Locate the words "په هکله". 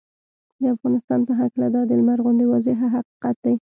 1.27-1.67